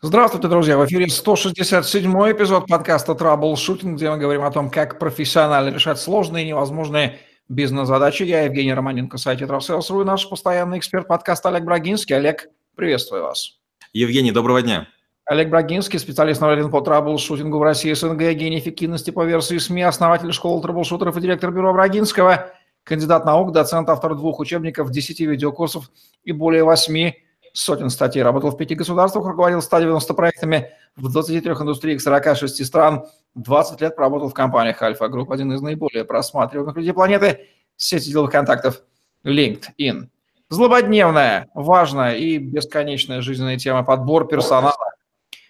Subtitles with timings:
[0.00, 0.78] Здравствуйте, друзья!
[0.78, 6.44] В эфире 167 эпизод подкаста «Траблшутинг», где мы говорим о том, как профессионально решать сложные
[6.44, 8.22] и невозможные бизнес-задачи.
[8.22, 12.14] Я Евгений Романенко, сайт «Травселс.ру» и наш постоянный эксперт подкаста Олег Брагинский.
[12.14, 13.58] Олег, приветствую вас.
[13.92, 14.86] Евгений, доброго дня.
[15.24, 19.82] Олег Брагинский, специалист номер один по траблшутингу в России, СНГ, гений эффективности по версии СМИ,
[19.82, 22.52] основатель школы траблшутеров и директор бюро Брагинского,
[22.84, 25.90] кандидат наук, доцент, автор двух учебников, 10 видеокурсов
[26.22, 27.14] и более 8
[27.58, 33.80] сотен статей, работал в пяти государствах, руководил 190 проектами в 23 индустриях 46 стран, 20
[33.80, 38.82] лет проработал в компаниях Альфа Групп, один из наиболее просматриваемых людей планеты, сети деловых контактов
[39.24, 40.06] LinkedIn.
[40.50, 44.94] Злободневная, важная и бесконечная жизненная тема подбор персонала.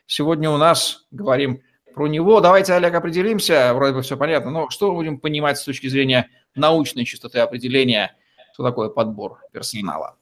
[0.07, 1.61] Сегодня у нас говорим
[1.95, 2.41] про него.
[2.41, 6.31] Давайте, Олег, определимся, вроде бы все понятно, но что мы будем понимать с точки зрения
[6.55, 8.17] научной чистоты определения,
[8.55, 10.18] что такое подбор персонала?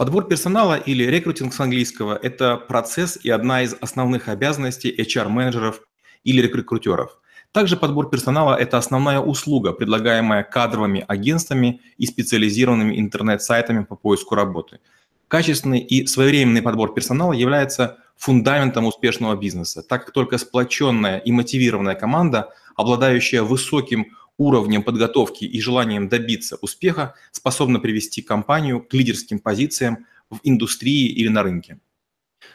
[0.00, 5.82] Подбор персонала или рекрутинг с английского– это процесс и одна из основных обязанностей HR-менеджеров
[6.24, 7.20] или рекрутеров.
[7.52, 14.80] Также подбор персонала– это основная услуга, предлагаемая кадровыми агентствами и специализированными интернет-сайтами по поиску работы.
[15.28, 21.94] Качественный и своевременный подбор персонала является фундаментом успешного бизнеса, так как только сплоченная и мотивированная
[21.94, 30.06] команда, обладающая высоким уровнем подготовки и желанием добиться успеха способна привести компанию к лидерским позициям
[30.30, 31.78] в индустрии или на рынке.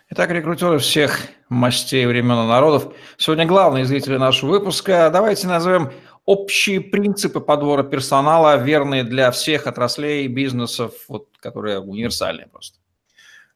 [0.10, 2.92] Итак, рекрутеры всех мастей времен и народов.
[3.18, 5.12] Сегодня главные зрители нашего выпуска.
[5.14, 5.92] Давайте назовем
[6.26, 12.80] общие принципы подбора персонала, верные для всех отраслей, бизнесов, вот, которые универсальные просто.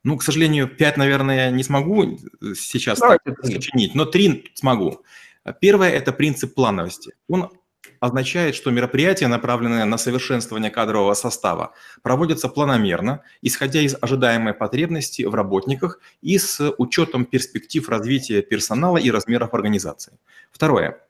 [0.04, 2.20] Ну, к сожалению, пять, наверное, не смогу
[2.56, 5.02] сейчас сочинить, но три смогу.
[5.62, 7.14] Первое– это принцип плановости.
[7.28, 7.50] Он
[8.00, 15.36] означает, что мероприятия, направленные на совершенствование кадрового состава, проводятся планомерно, исходя из ожидаемой потребности в
[15.36, 20.18] работниках и с учетом перспектив развития персонала и размеров организации.
[20.52, 21.02] Второе.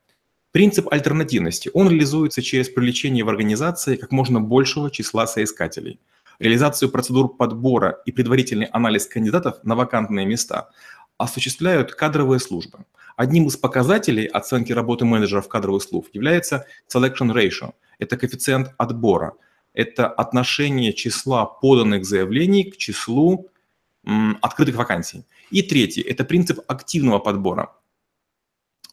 [0.52, 1.70] Принцип альтернативности.
[1.74, 6.00] Он реализуется через привлечение в организации как можно большего числа соискателей.
[6.40, 10.70] Реализацию процедур подбора и предварительный анализ кандидатов на вакантные места
[11.18, 12.80] осуществляют кадровые службы.
[13.20, 17.74] Одним из показателей оценки работы менеджеров кадровых служб является selection ratio.
[17.98, 19.34] Это коэффициент отбора.
[19.74, 23.50] Это отношение числа поданных заявлений к числу
[24.06, 25.26] м, открытых вакансий.
[25.52, 27.76] И третий– это принцип активного подбора.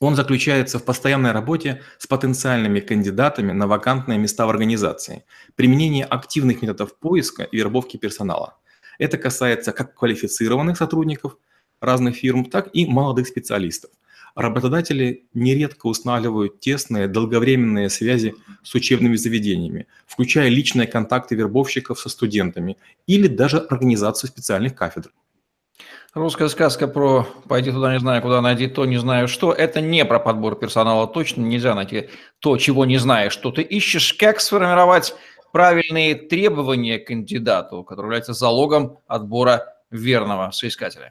[0.01, 6.63] Он заключается в постоянной работе с потенциальными кандидатами на вакантные места в организации, применение активных
[6.63, 8.59] методов поиска и вербовки персонала.
[8.99, 11.37] Это касается как квалифицированных сотрудников
[11.81, 13.93] разных фирм, так и молодых специалистов–
[14.37, 22.77] Работодатели нередко устанавливают тесные долговременные связи с учебными заведениями, включая личные контакты вербовщиков со студентами
[23.07, 25.11] или даже организацию специальных кафедр.
[26.13, 30.05] Русская сказка про «пойди туда, не знаю куда, найди то, не знаю что»– это не
[30.05, 31.07] про подбор персонала.
[31.07, 34.13] Точно нельзя найти то, чего не знаешь, что ты ищешь.
[34.13, 35.15] Как сформировать
[35.51, 41.11] правильные требования к кандидату, который является залогом отбора верного соискателя?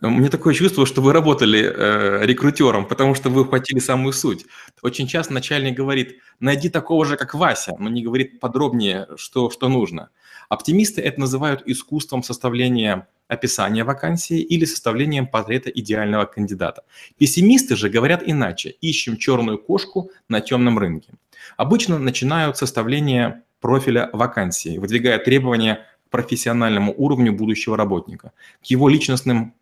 [0.00, 4.46] Мне такое чувство, что вы работали э, рекрутером, потому что вы ухватили самую суть.
[4.82, 9.68] Очень часто начальник говорит, найди такого же, как Вася, но не говорит подробнее, что, что
[9.68, 10.10] нужно.
[10.48, 16.84] Оптимисты это называют искусством составления описания вакансии или составлением портрета идеального кандидата.
[17.18, 18.70] Пессимисты же говорят иначе.
[18.80, 21.12] Ищем черную кошку на темном рынке.
[21.56, 28.32] Обычно начинают составление профиля вакансии, выдвигая требования к профессиональному уровню будущего работника,
[28.62, 29.54] к его личностным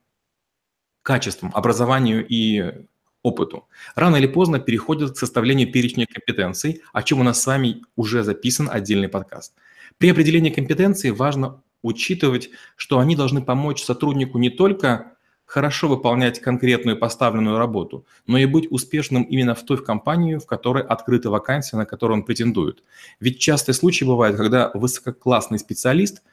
[1.07, 2.85] качествам, образованию и
[3.23, 3.69] опыту.
[3.95, 8.25] Рано или поздно переходят к составлению перечня компетенций, о чем у нас с вами уже
[8.25, 9.55] записан отдельный подкаст.
[9.99, 15.13] При определении компетенций важно учитывать, что они должны помочь сотруднику не только
[15.45, 20.83] хорошо выполнять конкретную поставленную работу, но и быть успешным именно в той компании, в которой
[20.83, 22.83] открыта вакансия, на которую он претендует.
[23.21, 26.23] Ведь частый случай бывает, когда высококлассный специалист–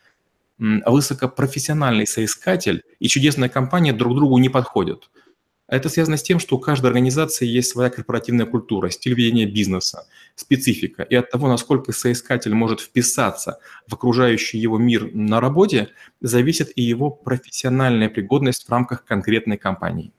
[0.58, 5.10] высокопрофессиональный соискатель и чудесная компания друг другу не подходят.
[5.68, 10.06] Это связано с тем, что у каждой организации есть своя корпоративная культура, стиль ведения бизнеса,
[10.36, 11.04] специфика.
[11.04, 15.90] И от того, насколько соискатель может вписаться в окружающий его мир на работе,
[16.22, 20.14] зависит и его профессиональная пригодность в рамках конкретной компании.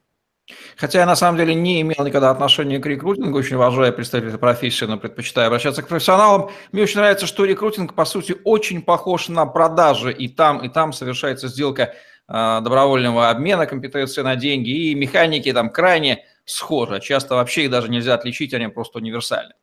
[0.77, 4.85] Хотя я на самом деле не имел никогда отношения к рекрутингу, очень уважаю представителей профессии,
[4.85, 6.51] но предпочитаю обращаться к профессионалам.
[6.73, 10.13] Мне очень нравится, что рекрутинг, по сути, очень похож на продажи.
[10.13, 11.95] И там, и там совершается сделка
[12.29, 14.69] э, добровольного обмена компетенции на деньги.
[14.69, 17.01] И механики там крайне схожи.
[17.01, 19.55] Часто вообще их даже нельзя отличить, они просто универсальны.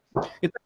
[0.41, 0.63] Итак,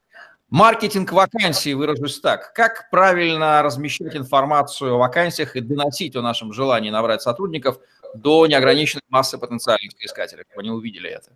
[0.49, 2.53] маркетинг вакансий, выражусь так.
[2.53, 7.79] Как правильно размещать информацию о вакансиях и доносить о нашем желании набрать сотрудников–
[8.15, 11.31] до неограниченной массы потенциальных искателей, чтобы они увидели это?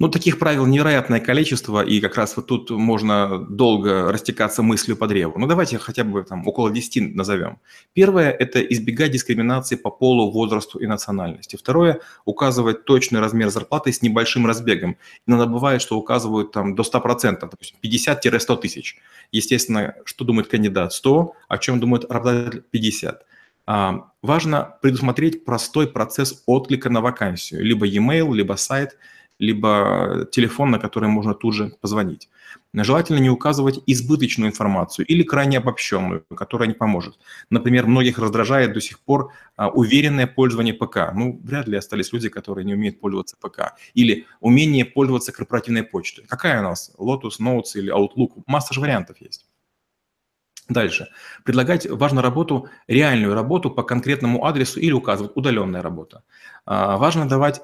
[0.00, 5.08] Ну, таких правил невероятное количество, и как раз вот тут можно долго растекаться мыслью по
[5.08, 5.36] древу.
[5.38, 7.58] Ну, давайте хотя бы там около 10 назовем.
[7.94, 11.56] Первое– это избегать дискриминации по полу, возрасту и национальности.
[11.56, 14.96] Второе– указывать точный размер зарплаты с небольшим разбегом.
[15.26, 18.98] Иногда бывает, что указывают там до 100%, допустим, 50-100 тысяч.
[19.32, 20.92] Естественно, что думает кандидат?
[20.92, 22.62] 100, о чем думает работодатель?
[22.70, 23.24] 50.
[23.70, 27.62] А, важно предусмотреть простой процесс отклика на вакансию.
[27.62, 28.96] Либо e-mail, либо сайт–
[29.38, 32.28] либо телефон, на который можно тут же позвонить.
[32.74, 37.18] Желательно не указывать избыточную информацию или крайне обобщенную, которая не поможет.
[37.50, 41.12] Например, многих раздражает до сих пор а, уверенное пользование ПК.
[41.14, 43.74] Ну, вряд ли остались люди, которые не умеют пользоваться ПК.
[43.94, 46.24] Или умение пользоваться корпоративной почтой.
[46.26, 46.92] Какая у нас?
[46.98, 48.42] Lotus, Notes или Outlook?
[48.46, 49.47] Масса же вариантов есть.
[50.68, 51.08] Дальше.
[51.44, 56.24] Предлагать важно работу, реальную работу по конкретному адресу или указывать удаленная работа.
[56.66, 57.62] А, важно давать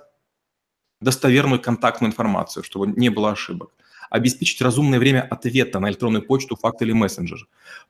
[1.01, 3.73] достоверную контактную информацию, чтобы не было ошибок.
[4.11, 7.49] Обеспечить разумное время ответа на электронную почту, факт или мессенджер.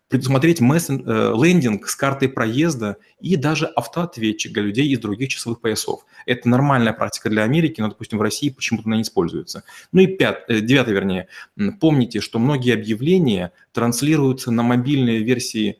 [0.08, 1.02] Предусмотреть мессен...
[1.06, 6.04] э, лендинг с картой проезда и даже автоответчик для людей из других часовых поясов.
[6.26, 9.64] Это нормальная практика для Америки, но, допустим, в России почему-то она не используется.
[9.92, 10.44] Ну и пят...
[10.48, 11.28] э, девятое, вернее.
[11.80, 15.78] Помните, что многие объявления транслируются на мобильные версии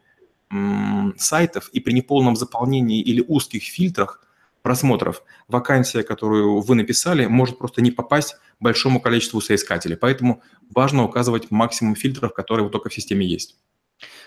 [1.17, 4.24] сайтов, и при неполном заполнении или узких фильтрах
[4.65, 9.97] просмотров вакансия, которую вы написали, может просто не попасть большому количеству соискателей.
[9.97, 10.43] Поэтому
[10.75, 13.57] важно указывать максимум фильтров, которые вот только в системе есть.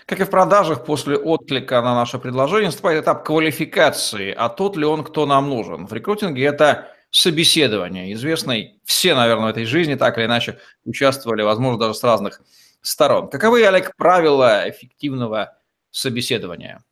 [0.06, 4.84] Как и в продажах, после отклика на наше предложение наступает этап квалификации, а тот ли
[4.84, 5.86] он, кто нам нужен.
[5.88, 11.80] В рекрутинге это собеседование, известный все, наверное, в этой жизни так или иначе участвовали, возможно,
[11.80, 12.40] даже с разных
[12.80, 13.28] сторон.
[13.28, 15.58] Каковы, Олег, правила эффективного
[15.90, 16.84] собеседования?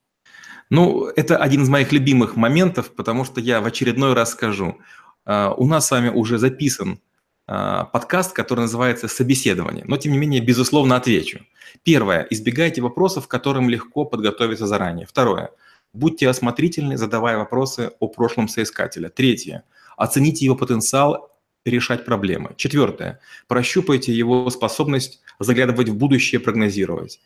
[0.71, 4.79] Ну, это один из моих любимых моментов, потому что я в очередной раз скажу.
[5.25, 7.01] А, у нас с вами уже записан
[7.47, 11.41] а, подкаст, который называется «Собеседование», но, тем не менее, безусловно, отвечу.
[11.83, 12.27] Первое.
[12.31, 15.07] Избегайте вопросов, которым легко подготовиться заранее.
[15.07, 15.51] Второе.
[15.93, 19.09] Будьте осмотрительны, задавая вопросы о прошлом соискателя.
[19.09, 19.63] Третье.
[19.97, 21.31] Оцените его потенциал
[21.65, 22.55] решать проблемы.
[22.57, 23.21] Четвертое.
[23.49, 27.21] Прощупайте его способность заглядывать в будущее, прогнозировать.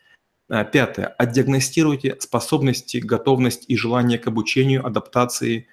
[0.50, 1.06] А, пятое.
[1.06, 5.68] Отдиагностируйте способности, готовность и желание к обучению, адаптации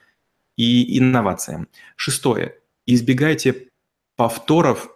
[0.56, 1.68] и инновациям.
[1.96, 2.60] Шестое.
[2.86, 3.70] Избегайте
[4.16, 4.96] повторов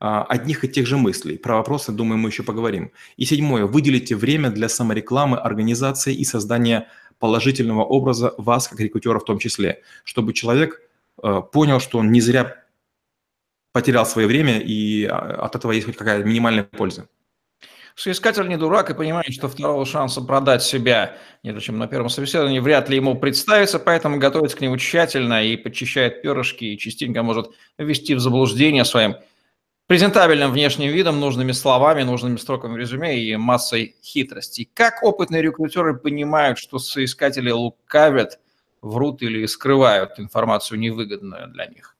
[0.00, 1.38] а, одних и тех же мыслей.
[1.38, 2.92] Про вопросы, думаю, мы еще поговорим.
[3.16, 3.64] И седьмое.
[3.64, 6.88] Выделите время для саморекламы, организации и создания
[7.18, 10.82] положительного образа вас, как рекрутера в том числе, чтобы человек
[11.22, 12.62] а, понял, что он не зря
[13.72, 17.08] потерял свое время, и от этого есть хоть какая-то минимальная польза.
[17.94, 22.58] Соискатель не дурак и понимает, что второго шанса продать себя, нежели чем на первом собеседовании,
[22.58, 27.50] вряд ли ему представится, поэтому готовится к нему тщательно и подчищает перышки, и частенько может
[27.78, 29.16] ввести в заблуждение своим
[29.86, 34.70] презентабельным внешним видом, нужными словами, нужными строками резюме и массой хитростей.
[34.72, 38.40] Как опытные рекрутеры понимают, что соискатели лукавят,
[38.80, 41.96] врут или скрывают информацию невыгодную для них?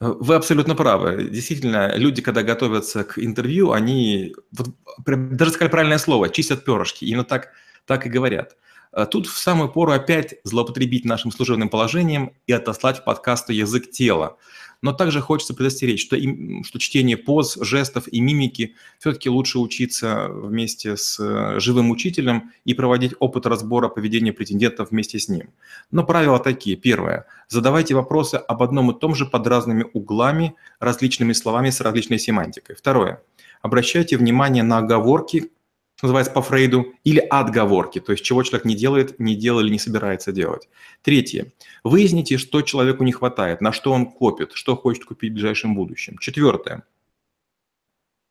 [0.00, 1.28] Вы абсолютно правы.
[1.30, 4.68] Действительно, люди, когда готовятся к интервью, они, вот,
[5.06, 7.06] даже сказали правильное слово, чистят перышки.
[7.06, 7.48] Именно так,
[7.86, 8.56] так и говорят.
[8.92, 13.90] А тут в самую пору опять злоупотребить нашим служебным положением и отослать в подкасту «Язык
[13.90, 14.36] тела».
[14.82, 20.28] Но также хочется предостеречь, что, им, что чтение поз, жестов и мимики все-таки лучше учиться
[20.28, 25.50] вместе с э, живым учителем и проводить опыт разбора поведения претендентов вместе с ним.
[25.90, 26.76] Но правила такие.
[26.76, 27.26] Первое.
[27.48, 32.76] Задавайте вопросы об одном и том же под разными углами, различными словами с различной семантикой.
[32.76, 33.22] Второе.
[33.62, 35.50] Обращайте внимание на оговорки,
[35.96, 39.70] что называется по Фрейду, или отговорки, то есть чего человек не делает, не делал или
[39.70, 40.68] не собирается делать.
[41.02, 41.52] Третье.
[41.84, 46.18] Выясните, что человеку не хватает, на что он копит, что хочет купить в ближайшем будущем.
[46.18, 46.84] Четвертое.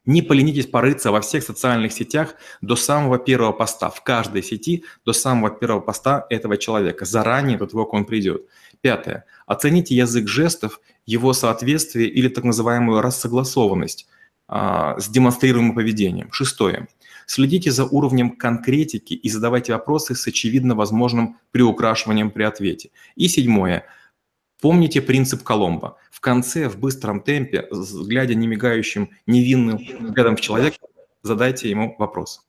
[0.05, 5.13] Не поленитесь порыться во всех социальных сетях до самого первого поста, в каждой сети до
[5.13, 8.43] самого первого поста этого человека, заранее до того, как он придет.
[8.81, 9.25] Пятое.
[9.47, 14.07] Оцените язык жестов, его соответствие или так называемую рассогласованность
[14.47, 16.31] а, с демонстрируемым поведением.
[16.31, 16.87] Шестое.
[17.25, 22.91] Следите за уровнем конкретики и задавайте вопросы с очевидно возможным приукрашиванием при ответе.
[23.15, 23.85] И седьмое.
[24.61, 25.97] Помните принцип Коломбо.
[26.11, 27.67] В конце, в быстром темпе,
[28.07, 30.77] глядя немигающим, невинным взглядом в человека,
[31.23, 32.41] задайте ему вопрос.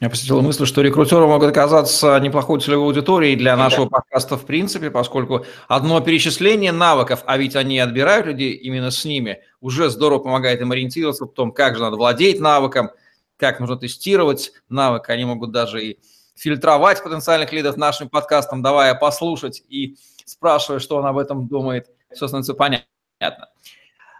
[0.00, 4.90] Меня посетила мысль, что рекрутеры могут оказаться неплохой целевой аудиторией для нашего подкаста в принципе,
[4.90, 10.60] поскольку одно перечисление навыков, а ведь они отбирают людей именно с ними, уже здорово помогает
[10.60, 12.90] им ориентироваться в том, как же надо владеть навыком–
[13.36, 15.98] как нужно тестировать навык, они могут даже и
[16.34, 22.26] фильтровать потенциальных лидов нашим подкастом, давая послушать и спрашивая, что он об этом думает, все
[22.26, 23.48] становится понятно.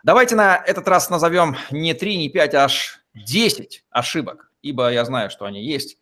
[0.02, 5.04] Давайте на этот раз назовем не 3, не 5, а аж 10 ошибок, ибо я
[5.04, 5.98] знаю, что они есть,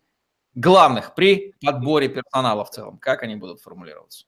[0.53, 2.97] главных при подборе персонала в целом.
[2.97, 4.25] Как они будут формулироваться?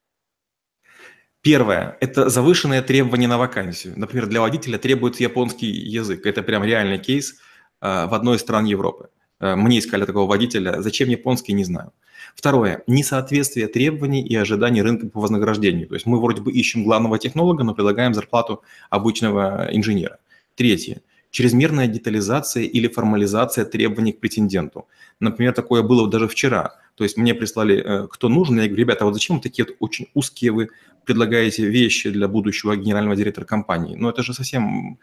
[1.41, 3.93] Первое– это завышенные требования на вакансию.
[3.95, 6.25] Например, для водителя требуется японский язык.
[6.25, 7.39] Это прям реальный кейс
[7.81, 9.09] в одной из стран Европы.
[9.39, 10.81] Э, мне искали такого водителя.
[10.81, 11.91] Зачем японский, не знаю.
[12.35, 12.83] Второе.
[12.87, 15.87] Несоответствие требований и ожиданий рынка по вознаграждению.
[15.87, 20.19] То есть мы вроде бы ищем главного технолога, но предлагаем зарплату обычного инженера.
[20.55, 21.01] Третье.
[21.29, 24.87] Чрезмерная детализация или формализация требований к претенденту.
[25.19, 26.75] Например, такое было даже вчера.
[26.95, 29.75] То есть мне прислали, э, кто нужен, я говорю, ребята, а вот зачем такие вот
[29.79, 30.69] очень узкие вы
[31.05, 33.95] предлагаете вещи для будущего генерального директора компании?
[33.95, 34.97] Ну это же совсем...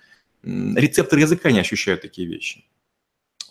[0.45, 2.65] Рецепторы языка не ощущают такие вещи.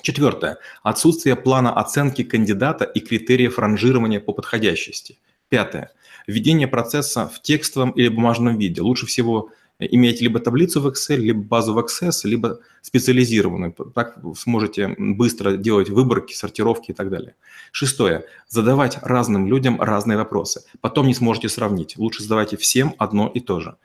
[0.01, 0.57] Четвертое.
[0.83, 5.17] Отсутствие плана оценки кандидата и критериев ранжирования по подходящести.
[5.49, 5.91] Пятое.
[6.27, 8.81] Введение процесса в текстовом или бумажном виде.
[8.81, 13.73] Лучше всего иметь либо таблицу в Excel, либо базу в Access, либо специализированную.
[13.95, 17.35] Так сможете быстро делать выборки, сортировки и так далее.
[17.71, 18.25] Шестое.
[18.47, 20.63] Задавать разным людям разные вопросы.
[20.81, 21.97] Потом не сможете сравнить.
[21.97, 23.77] Лучше задавайте всем одно и то же.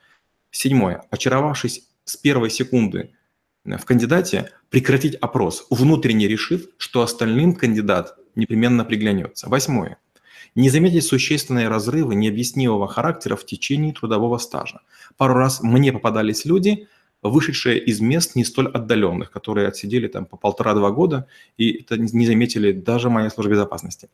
[0.51, 1.03] Седьмое.
[1.09, 3.11] Очаровавшись с первой секунды
[3.63, 9.47] в кандидате прекратить опрос, внутренне решив, что остальным кандидат непременно приглянется.
[9.47, 9.97] Восьмое.
[10.55, 14.81] Не заметить существенные разрывы необъяснимого характера в течение трудового стажа.
[15.17, 16.87] Пару раз мне попадались люди–
[17.21, 22.25] вышедшие из мест не столь отдаленных, которые отсидели там по полтора-два года, и это не
[22.25, 24.09] заметили даже моя служба безопасности.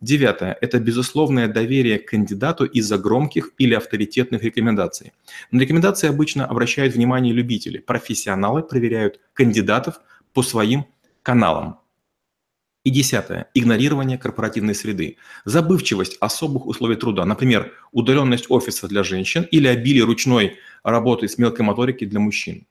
[0.00, 5.12] Девятое– это безусловное доверие к кандидату из-за громких или авторитетных рекомендаций.
[5.50, 7.78] На рекомендации обычно обращают внимание любители.
[7.78, 10.00] Профессионалы проверяют кандидатов
[10.32, 10.86] по своим
[11.22, 11.80] каналам.
[12.86, 15.16] И десятое– игнорирование корпоративной среды.
[15.44, 21.64] Забывчивость особых условий труда, например, удаленность офиса для женщин или обилие ручной работы с мелкой
[21.64, 22.64] моторики для мужчин.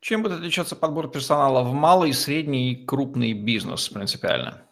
[0.00, 4.62] Чем будет отличаться подбор персонала в малый, средний и крупный бизнес принципиально?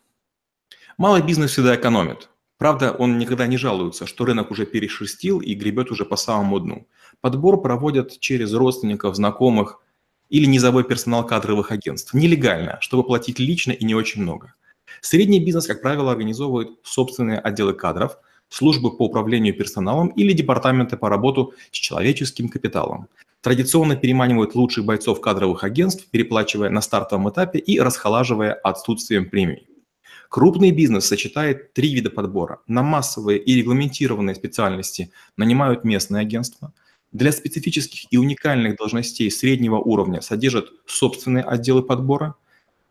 [0.96, 2.28] Малый бизнес всегда экономит.
[2.56, 6.88] Правда, он никогда не жалуется, что рынок уже перешерстил и гребет уже по самому дну.
[7.20, 9.78] Подбор проводят через родственников, знакомых–
[10.28, 12.14] или низовой персонал кадровых агентств.
[12.14, 14.54] Нелегально, чтобы платить лично и не очень много.
[15.00, 18.18] Средний бизнес, как правило, организовывает собственные отделы кадров,
[18.48, 23.08] службы по управлению персоналом или департаменты по работу с человеческим капиталом.
[23.40, 29.68] Традиционно переманивают лучших бойцов кадровых агентств, переплачивая на стартовом этапе и расхолаживая отсутствием премий.
[30.28, 32.60] Крупный бизнес сочетает три вида подбора.
[32.66, 36.72] На массовые и регламентированные специальности нанимают местные агентства–
[37.12, 42.34] для специфических и уникальных должностей среднего уровня содержат собственные отделы подбора,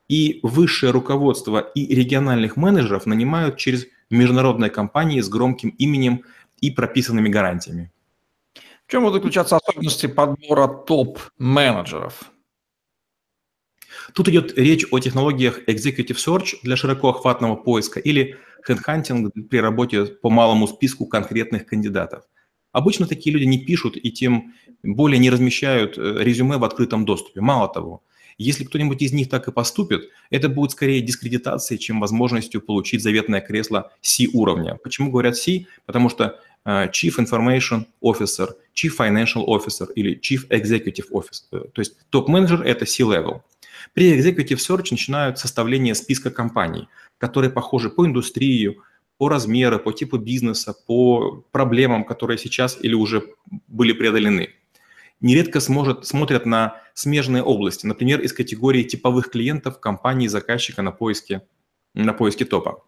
[0.07, 6.24] и высшее руководство и региональных менеджеров нанимают через международные компании с громким именем
[6.62, 7.91] и прописанными гарантиями.
[8.88, 12.31] В чем будут заключаться особенности подбора топ-менеджеров?
[14.13, 20.29] Тут идет речь о технологиях Executive Search для широкоохватного поиска или Headhunting при работе по
[20.29, 22.24] малому списку конкретных кандидатов–
[22.77, 24.53] Обычно такие люди не пишут и тем
[24.84, 27.41] более не размещают э, резюме в открытом доступе.
[27.41, 28.03] Мало того,
[28.38, 33.41] если кто-нибудь из них так и поступит, это будет скорее дискредитацией, чем возможностью получить заветное
[33.41, 34.77] кресло C-уровня.
[34.84, 35.65] Почему говорят C?
[35.88, 41.46] Потому что э, Chief Information Officer, Chief Financial Officer или Chief Executive Officer.
[41.53, 43.41] Э, то есть топ-менеджер– это C-level.
[43.96, 48.77] При Executive Search начинают составление списка компаний, которые похожи по индустрии,
[49.17, 53.24] по размеру, по типу бизнеса, по проблемам, которые сейчас или уже
[53.67, 54.50] были преодолены.
[55.19, 61.41] Нередко сможет, смотрят на смежные области, например, из категории типовых клиентов компании заказчика на поиске,
[61.95, 62.83] на поиске топа.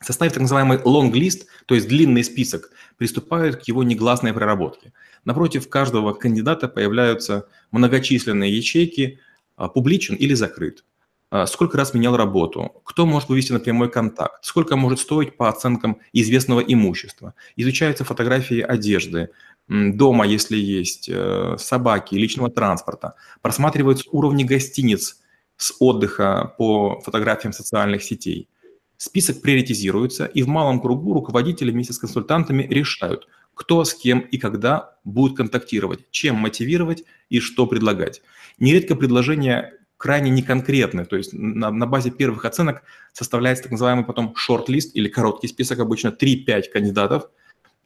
[0.00, 4.92] Составив так называемый long list, то есть длинный список, приступают к его негласной проработке.
[5.24, 9.18] Напротив каждого кандидата появляются многочисленные ячейки,
[9.56, 10.84] а, публичен или закрыт.
[11.30, 15.48] А, сколько раз менял работу, кто может вывести на прямой контакт, сколько может стоить по
[15.48, 17.34] оценкам известного имущества.
[17.56, 19.30] Изучаются фотографии одежды,
[19.68, 23.14] дома, если есть, э, собаки, личного транспорта.
[23.42, 25.20] Просматриваются уровни гостиниц
[25.56, 28.48] с отдыха по фотографиям социальных сетей.
[28.96, 34.36] Список приоритизируется, и в малом кругу руководители вместе с консультантами решают, кто с кем и
[34.36, 38.20] когда будет контактировать, чем мотивировать и что предлагать.
[38.58, 41.04] Нередко предложения крайне неконкретны.
[41.04, 45.78] То есть на, на базе первых оценок составляется так называемый потом шорт-лист или короткий список,
[45.78, 47.28] обычно 3-5 кандидатов.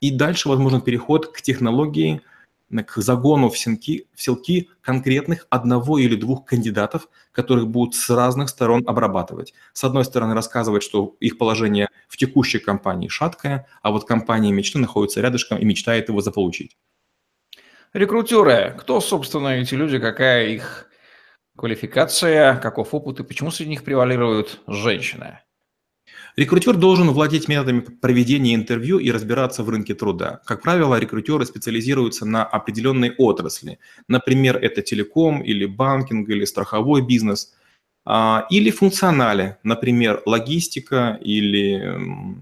[0.00, 2.22] И дальше возможен переход к технологии
[2.70, 8.48] к загону в, сенки, в селки конкретных одного или двух кандидатов, которых будут с разных
[8.48, 9.52] сторон обрабатывать.
[9.72, 14.78] С одной стороны, рассказывать, что их положение в текущей компании шаткое, а вот компания мечты
[14.78, 16.76] находится рядышком и мечтает его заполучить.
[17.92, 18.76] Рекрутеры.
[18.78, 20.88] Кто, собственно, эти люди, какая их
[21.56, 25.40] квалификация, каков опыт и почему среди них превалируют женщины?
[26.36, 30.40] Рекрутер должен владеть методами проведения интервью и разбираться в рынке труда.
[30.44, 33.78] Как правило, рекрутеры специализируются на определенной отрасли.
[34.08, 37.54] Например, это телеком или банкинг или страховой бизнес.
[38.04, 42.36] А, или функционале, например, логистика или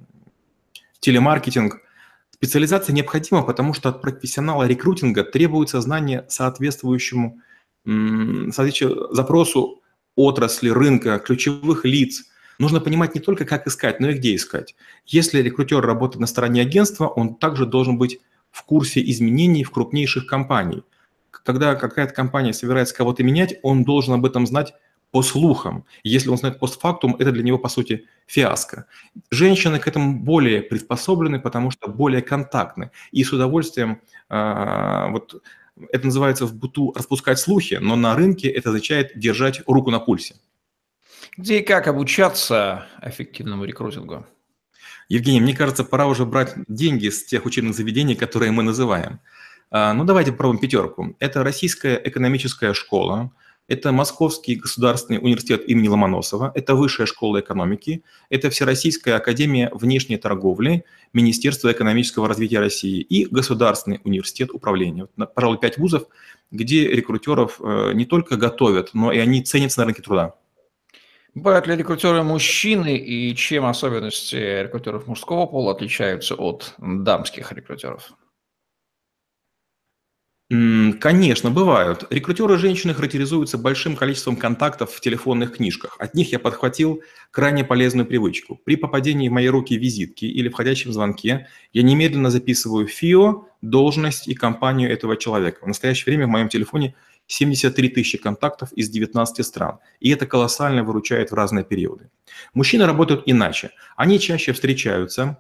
[1.01, 1.83] телемаркетинг.
[2.31, 7.41] Специализация необходима, потому что от профессионала рекрутинга требуется знание соответствующему
[7.85, 9.83] запросу
[10.15, 12.25] отрасли, рынка, ключевых лиц–
[12.63, 14.77] Нужно понимать не только, как искать, но и где искать.
[15.05, 18.21] Если рекрутер работает на стороне агентства, он также должен быть
[18.53, 20.85] в курсе изменений в крупнейших компаниях.
[21.31, 24.75] Когда какая-то компания собирается кого-то менять, он должен об этом знать
[25.11, 25.85] по слухам.
[26.05, 28.87] Если он знает постфактум, это для него, по сути, фиаско.
[29.31, 32.93] Женщины к этому более приспособлены, потому что более контактны.
[33.11, 35.43] И с удовольствием, э, вот
[35.91, 40.37] это называется в буту распускать слухи, но на рынке это означает держать руку на пульсе.
[41.37, 44.27] Где и как обучаться эффективному рекрутингу?
[45.09, 49.21] Евгений, мне кажется, пора уже брать деньги с тех учебных заведений, которые мы называем.
[49.71, 51.17] А, ну, давайте попробуем пятерку.
[51.19, 53.33] Это Российская экономическая школа,
[53.69, 60.85] это Московский государственный университет имени Ломоносова, это Высшая школа экономики, это Всероссийская академия внешней торговли,
[61.13, 65.09] Министерство экономического развития России и Государственный университет управления.
[65.17, 66.05] Вот, пожалуй, пять вузов,
[66.51, 70.35] где рекрутеров э, не только готовят, но и они ценятся на рынке труда.
[71.35, 78.13] Бывают ли рекрутеры мужчины и чем особенности рекрутеров мужского пола отличаются от дамских рекрутеров?
[81.01, 82.05] Конечно, бывают.
[82.11, 85.97] Рекрутеры женщины характеризуются большим количеством контактов в телефонных книжках.
[85.99, 88.61] От них я подхватил крайне полезную привычку.
[88.65, 94.35] При попадении в мои руки визитки или входящем звонке я немедленно записываю ФИО, должность и
[94.35, 95.65] компанию этого человека.
[95.65, 96.95] В настоящее время в моем телефоне–
[97.27, 99.79] 73 тысячи контактов из 19 стран.
[100.01, 102.11] И это колоссально выручает в разные периоды.
[102.53, 103.71] Мужчины работают иначе.
[103.97, 105.39] Они чаще встречаются,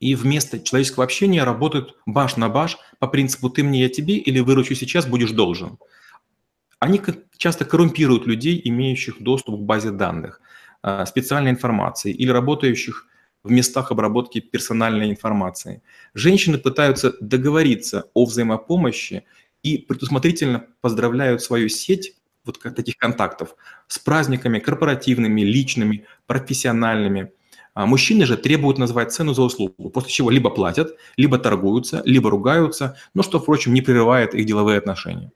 [0.00, 4.40] и вместо человеческого общения работают баш на баш по принципу «ты мне, я тебе» или
[4.40, 5.78] «выручу сейчас, будешь должен».
[6.78, 7.00] Они
[7.38, 10.40] часто коррумпируют людей, имеющих доступ к базе данных,
[10.82, 13.06] а, специальной информации или работающих
[13.42, 15.82] в местах обработки персональной информации.
[16.14, 19.24] Женщины пытаются договориться о взаимопомощи
[19.62, 23.56] и предусмотрительно поздравляют свою сеть вот таких контактов
[23.88, 27.32] с праздниками корпоративными, личными, профессиональными.
[27.76, 32.30] А мужчины же требуют назвать цену за услугу, после чего либо платят, либо торгуются, либо
[32.30, 35.30] ругаются, но что, впрочем, не прерывает их деловые отношения.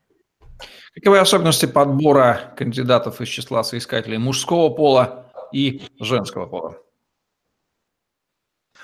[0.94, 6.78] Каковы особенности подбора кандидатов из числа соискателей мужского пола и женского пола?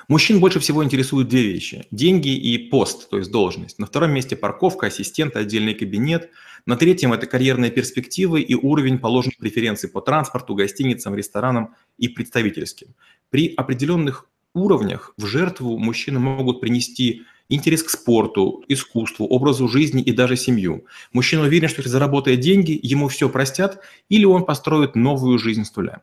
[0.09, 3.81] Мужчин больше всего интересуют две вещи– деньги и пост, то есть должность.
[3.81, 6.31] На втором месте парковка, ассистент, отдельный кабинет.
[6.65, 12.95] На третьем– это карьерные перспективы и уровень положенных преференций по транспорту, гостиницам, ресторанам и представительским.
[13.31, 20.13] При определенных уровнях в жертву мужчины могут принести интерес к спорту, искусству, образу жизни и
[20.13, 20.87] даже семью.
[21.13, 25.75] Мужчина уверен, что если заработает деньги, ему все простят или он построит новую жизнь с
[25.75, 26.03] нуля.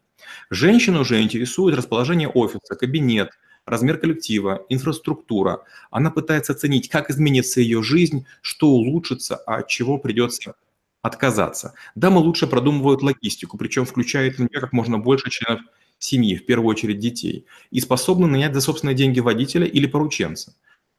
[0.50, 3.30] Женщину уже интересует расположение офиса, кабинет,
[3.66, 5.64] размер коллектива, инфраструктура.
[5.92, 10.56] Она пытается оценить, как изменится ее жизнь, что улучшится, а от чего придется
[11.02, 11.74] отказаться.
[11.96, 15.62] Дамы лучше продумывают логистику, причем включают в нее как можно больше членов
[16.00, 20.56] семьи, в первую очередь детей, и способны нанять за собственные деньги водителя или порученца.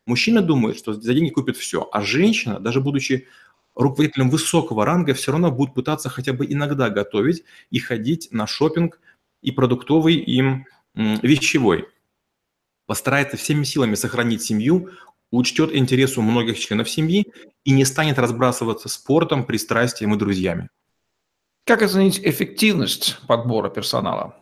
[0.07, 3.27] Мужчина думает, что за деньги купит все, а женщина, даже будучи
[3.75, 9.01] руководителем высокого ранга, все равно будет пытаться хотя бы иногда готовить и ходить на шопинг
[9.43, 10.43] и продуктовый, и
[10.95, 11.89] вещевой
[12.87, 14.91] постарается всеми силами сохранить семью,
[15.31, 17.27] учтет интересы многих членов семьи
[17.65, 20.69] и не станет разбрасываться спортом, пристрастием и друзьями.
[21.65, 24.37] Как оценить эффективность подбора персонала?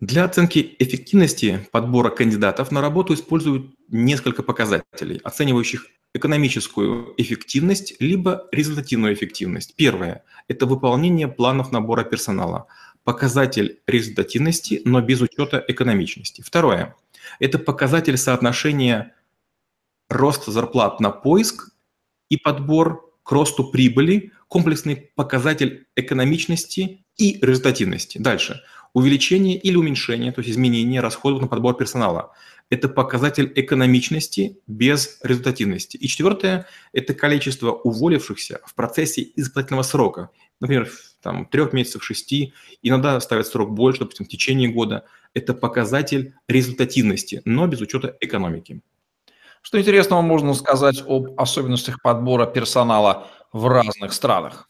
[0.00, 9.14] Для оценки эффективности подбора кандидатов на работу используют несколько показателей, оценивающих экономическую эффективность либо результативную
[9.14, 9.74] эффективность.
[9.76, 12.66] Первое– это выполнение планов набора персонала–
[13.04, 16.42] показатель результативности, но без учета экономичности.
[16.42, 16.96] Второе–
[17.38, 19.14] это показатель соотношения
[20.08, 21.70] роста зарплат на поиск
[22.28, 28.18] и подбор к росту прибыли, комплексный показатель экономичности и результативности.
[28.18, 28.62] Дальше.
[28.94, 32.32] увеличение или уменьшение, то есть изменение расходов на подбор персонала.
[32.74, 35.96] Это показатель экономичности без результативности.
[35.96, 40.30] И четвертое– это количество уволившихся в процессе испытательного срока.
[40.58, 40.90] Например,
[41.22, 45.04] там, трех месяцев, шести, иногда ставят срок больше, допустим, в течение года.
[45.34, 48.80] Это показатель результативности, но без учета экономики.
[49.62, 54.68] Что интересного можно сказать об особенностях подбора персонала в разных странах?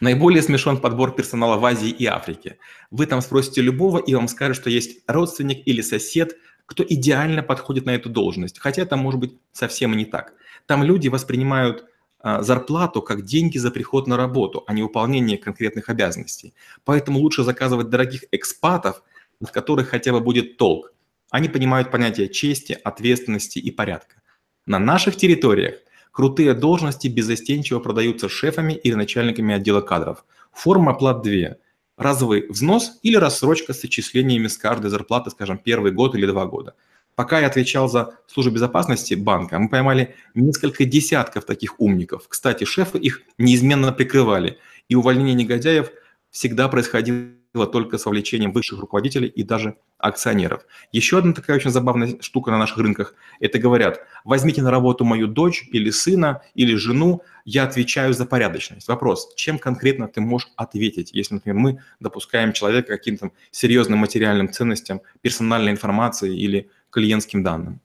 [0.00, 2.58] Наиболее смешон подбор персонала в Азии и Африке.
[2.90, 7.86] Вы там спросите любого, и вам скажут, что есть родственник или сосед, кто идеально подходит
[7.86, 8.58] на эту должность.
[8.58, 10.34] Хотя это может быть совсем не так.
[10.66, 11.84] Там люди воспринимают
[12.20, 16.54] а, зарплату как деньги за приход на работу, а не выполнение конкретных обязанностей.
[16.84, 19.02] Поэтому лучше заказывать дорогих экспатов,
[19.40, 20.92] от которых хотя бы будет толк.
[21.30, 24.22] Они понимают понятие чести, ответственности и порядка.
[24.66, 25.74] На наших территориях
[26.14, 30.24] Крутые должности беззастенчиво продаются шефами или начальниками отдела кадров.
[30.52, 31.58] Форма оплат две.
[31.96, 36.74] Разовый взнос или рассрочка с отчислениями с каждой зарплаты, скажем, первый год или два года.
[37.14, 42.26] Пока я отвечал за службу безопасности банка, мы поймали несколько десятков таких умников.
[42.28, 45.90] Кстати, шефы их неизменно прикрывали, и увольнение негодяев
[46.30, 50.66] всегда происходило только с вовлечением высших руководителей и даже акционеров.
[50.92, 55.28] Еще одна такая очень забавная штука на наших рынках– это говорят, возьмите на работу мою
[55.28, 58.88] дочь или сына, или жену, я отвечаю за порядочность.
[58.88, 65.00] Вопрос, чем конкретно ты можешь ответить, если, например, мы допускаем человека каким-то серьезным материальным ценностям,
[65.20, 67.80] персональной информации или клиентским данным?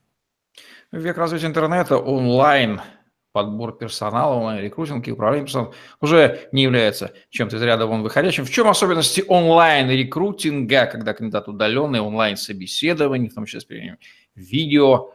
[0.92, 2.80] Век развития интернета, онлайн–
[3.32, 8.44] подбор персонала, онлайн-рекрутинг и управление персоналом уже не является чем-то из ряда вон выходящим.
[8.44, 13.98] В чем особенности онлайн-рекрутинга, когда кандидат удаленный, онлайн-собеседований, в том числе с применением
[14.34, 15.12] видео,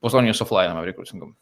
[0.00, 1.36] по сравнению с офлайновым рекрутингом?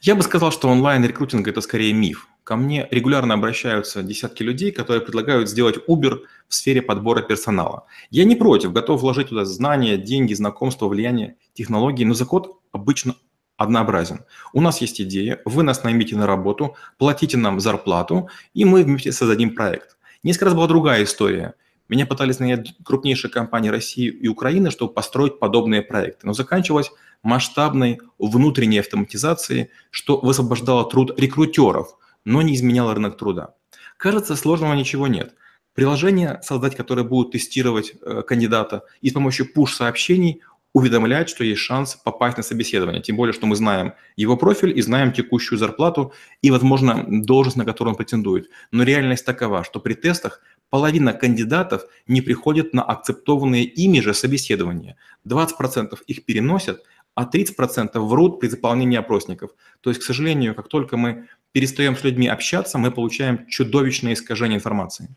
[0.00, 2.26] Я бы сказал, что онлайн-рекрутинг– это скорее миф.
[2.42, 7.84] Ко мне регулярно обращаются десятки людей, которые предлагают сделать Uber в сфере подбора персонала.
[8.10, 13.14] Я не против, готов вложить туда знания, деньги, знакомства, влияние, технологии, но заход обычно
[13.60, 14.24] однообразен.
[14.54, 19.12] У нас есть идея, вы нас наймите на работу, платите нам зарплату, и мы вместе
[19.12, 19.98] создадим проект.
[20.22, 21.54] Несколько раз была другая история.
[21.86, 26.26] Меня пытались нанять крупнейшие компании России и Украины, чтобы построить подобные проекты.
[26.26, 26.90] Но заканчивалось
[27.22, 33.54] масштабной внутренней автоматизацией, что высвобождало труд рекрутеров, но не изменяло рынок труда.
[33.98, 35.34] Кажется, сложного ничего нет.
[35.74, 40.40] Приложение создать, которое будет тестировать э, кандидата и с помощью push-сообщений
[40.72, 43.02] уведомлять, что есть шанс попасть на собеседование.
[43.02, 47.64] Тем более, что мы знаем его профиль и знаем текущую зарплату и, возможно, должность, на
[47.64, 48.48] которую он претендует.
[48.70, 54.96] Но реальность такова, что при тестах половина кандидатов не приходит на акцептованные ими же собеседования.
[55.26, 59.50] 20% их переносят, а 30% врут при заполнении опросников.
[59.80, 64.56] То есть, к сожалению, как только мы перестаем с людьми общаться, мы получаем чудовищное искажение
[64.56, 65.08] информации.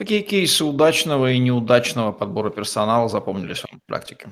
[0.00, 4.30] Какие кейсы удачного и неудачного подбора персонала запомнились вам в практике?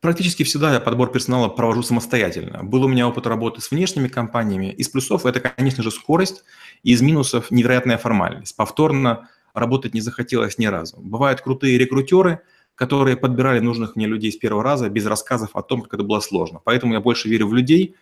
[0.00, 2.62] Практически всегда я подбор персонала провожу самостоятельно.
[2.62, 4.66] Был у меня опыт работы с внешними компаниями.
[4.66, 6.44] Из плюсов это, конечно же, скорость,
[6.82, 8.54] и из минусов невероятная формальность.
[8.54, 10.98] Повторно работать не захотелось ни разу.
[11.00, 12.40] Бывают крутые рекрутеры,
[12.74, 16.20] которые подбирали нужных мне людей с первого раза без рассказов о том, как это было
[16.20, 16.60] сложно.
[16.62, 17.96] Поэтому я больше верю в людей,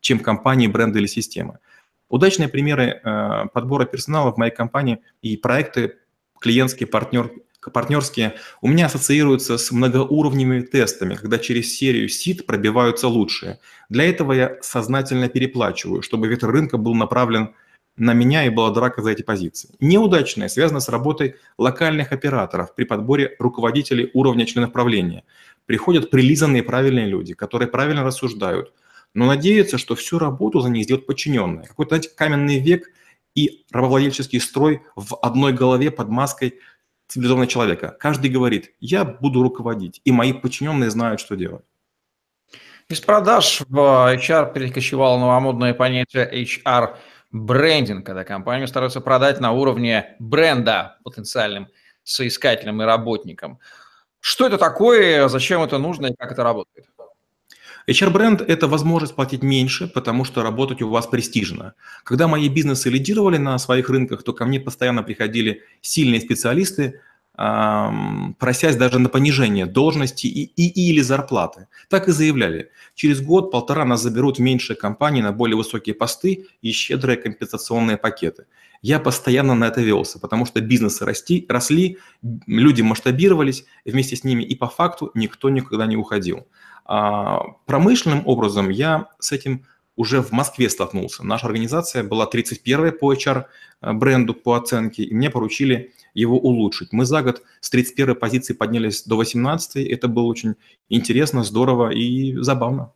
[0.00, 1.58] чем в компании, бренды или системы.
[2.08, 5.96] Удачные примеры э, подбора персонала в моей компании и проекты
[6.44, 7.32] клиентские, партнер,
[7.72, 13.60] партнерские, у меня ассоциируются с многоуровневыми тестами, когда через серию сит пробиваются лучшие.
[13.88, 17.54] Для этого я сознательно переплачиваю, чтобы ветер рынка был направлен
[17.96, 19.70] на меня и была драка за эти позиции.
[19.80, 25.22] Неудачное связано с работой локальных операторов при подборе руководителей уровня членов правления.
[25.64, 28.74] Приходят прилизанные правильные люди, которые правильно рассуждают,
[29.14, 31.68] но надеются, что всю работу за них сделают подчиненные.
[31.68, 32.90] Какой-то, знаете, каменный век–
[33.34, 36.60] и рабовладельческий строй в одной голове под маской
[37.08, 37.96] цивилизованного человека.
[37.98, 41.64] Каждый говорит, я буду руководить, и мои подчиненные знают, что делать.
[42.88, 46.96] Из продаж в HR перекочевало новомодное понятие HR
[47.32, 51.68] брендинг, когда компания старается продать на уровне бренда потенциальным
[52.02, 53.58] соискателям и работникам.
[54.20, 56.86] Что это такое, зачем это нужно и как это работает?
[57.88, 61.74] HR-бренд– это возможность платить меньше, потому что работать у вас престижно.
[62.02, 67.00] Когда мои бизнесы лидировали на своих рынках, то ко мне постоянно приходили сильные специалисты,
[67.36, 71.66] просясь даже на понижение должности и, и или зарплаты.
[71.88, 72.70] Так и заявляли.
[72.94, 78.46] Через год-полтора нас заберут меньшие компании на более высокие посты и щедрые компенсационные пакеты.
[78.82, 81.98] Я постоянно на это велся, потому что бизнесы расти, росли,
[82.46, 86.46] люди масштабировались, вместе с ними и по факту никто никогда не уходил.
[86.84, 89.64] А, промышленным образом я с этим
[89.96, 91.24] уже в Москве столкнулся.
[91.24, 96.92] Наша организация была 31-я по HR-бренду по оценке, и мне поручили его улучшить.
[96.92, 100.56] Мы за год с 31 позиции поднялись до 18, это было очень
[100.88, 102.92] интересно, здорово и забавно.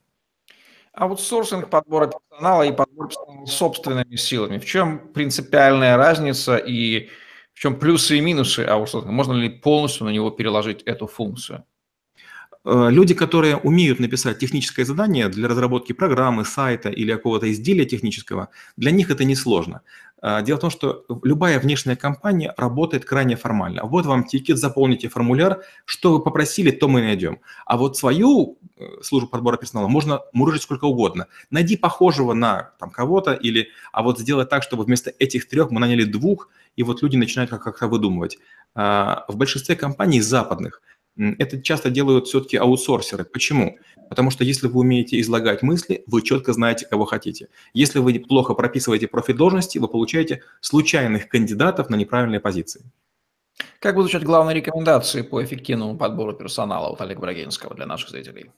[0.92, 4.58] Аутсорсинг подбора персонала и подбор персонала собственными силами.
[4.58, 7.08] В чем принципиальная разница и
[7.54, 9.12] в чем плюсы и минусы аутсорсинга?
[9.12, 11.64] Можно ли полностью на него переложить эту функцию?
[12.64, 18.48] Э, люди, которые умеют написать техническое задание для разработки программы, сайта или какого-то изделия технического,
[18.76, 19.82] для них это несложно.
[20.20, 23.84] Э, дело в том, что любая внешняя компания работает крайне формально.
[23.84, 27.38] Вот вам тикет, заполните формуляр, что вы попросили, то мы найдем.
[27.64, 31.26] А вот свою э, службу подбора персонала можно мурыжить сколько угодно.
[31.50, 35.80] Найди похожего на там, кого-то, или, а вот сделать так, чтобы вместо этих трех мы
[35.80, 38.38] наняли двух, и вот люди начинают как-то выдумывать.
[38.74, 40.82] В большинстве компаний западных–
[41.18, 43.24] это часто делают все-таки аутсорсеры.
[43.24, 43.78] Почему?
[44.08, 47.48] Потому что если вы умеете излагать мысли, вы четко знаете, кого хотите.
[47.74, 52.82] Если вы плохо прописываете профиль должности, вы получаете случайных кандидатов на неправильные позиции.
[53.80, 58.50] Как будут звучат главные рекомендации по эффективному подбору персонала от Олега Брагинского для наших зрителей?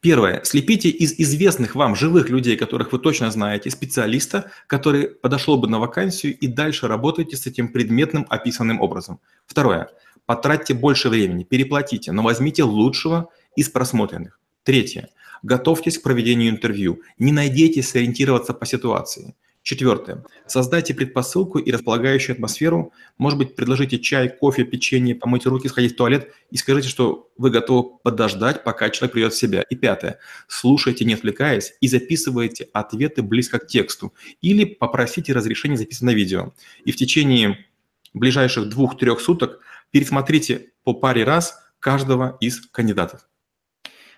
[0.00, 0.42] Первое.
[0.44, 5.80] Слепите из известных вам живых людей, которых вы точно знаете, специалиста, который подошел бы на
[5.80, 9.18] вакансию и дальше работайте с этим предметным описанным образом.
[9.46, 9.88] Второе
[10.26, 14.40] потратьте больше времени, переплатите, но возьмите лучшего из просмотренных.
[14.62, 15.10] Третье.
[15.42, 17.02] Готовьтесь к проведению интервью.
[17.18, 19.34] Не надейтесь сориентироваться по ситуации.
[19.64, 20.22] Четвертое.
[20.46, 22.92] Создайте предпосылку и располагающую атмосферу.
[23.16, 27.48] Может быть, предложите чай, кофе, печенье, помыть руки, сходить в туалет и скажите, что вы
[27.48, 29.62] готовы подождать, пока человек придет в себя.
[29.70, 30.18] И пятое.
[30.48, 34.12] Слушайте, не отвлекаясь, и записывайте ответы близко к тексту.
[34.42, 36.52] Или попросите разрешения записать на видео.
[36.84, 37.64] И в течение
[38.12, 39.60] ближайших двух-трех суток
[39.94, 43.28] пересмотрите по паре раз каждого из кандидатов.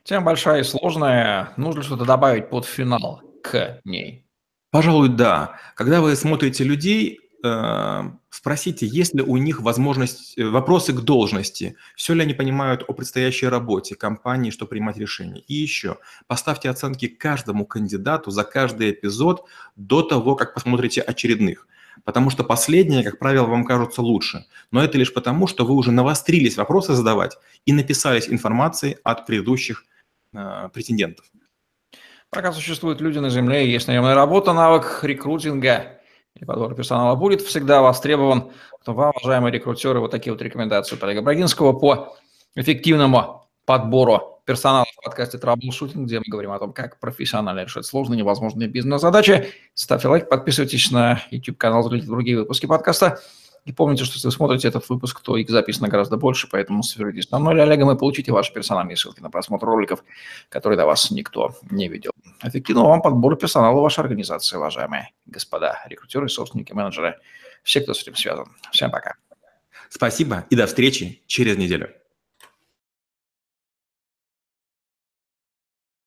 [0.05, 1.53] Тема большая и сложная.
[1.59, 4.27] Нужно что-то добавить под финал к ней?
[4.71, 5.61] Пожалуй, да.
[5.75, 11.77] Когда вы смотрите людей, э, спросите, есть ли у них возможность, э, вопросы к должности,
[11.95, 15.41] все ли они понимают о предстоящей работе компании, что принимать решения.
[15.41, 19.45] И еще, поставьте оценки каждому кандидату за каждый эпизод
[19.77, 21.69] до того, как посмотрите очередных
[22.05, 24.47] потому что последние, как правило, вам кажутся лучше.
[24.71, 29.85] Но это лишь потому, что вы уже навострились вопросы задавать и написались информацией от предыдущих
[30.33, 31.27] э, претендентов.
[32.31, 35.97] Пока существуют люди на Земле, есть наемная работа, навык рекрутинга
[36.35, 38.51] и подбор персонала будет всегда востребован.
[38.85, 42.17] То вам, уважаемые рекрутеры, вот такие вот рекомендации Олега Брагинского по
[42.55, 48.19] эффективному подбору персонала в подкасте Troubleshooting, где мы говорим о том, как профессионально решать сложные,
[48.19, 49.49] невозможные бизнес-задачи.
[49.75, 53.21] Ставьте лайк, подписывайтесь на YouTube-канал, смотрите другие выпуски подкаста.
[53.65, 57.29] И помните, что если вы смотрите этот выпуск, то их записано гораздо больше, поэтому свяжитесь
[57.29, 60.05] со мной или Олегом и получите ваши персональные ссылки на просмотр роликов,
[60.49, 62.13] которые до вас никто не видел.
[62.45, 67.19] Эффективного вам подбора персонала вашей организации, уважаемые господа, рекрутеры, собственники, менеджеры,
[67.65, 68.47] все, кто с этим связан.
[68.71, 69.15] Всем пока.
[69.91, 71.91] Спасибо и до встречи через неделю.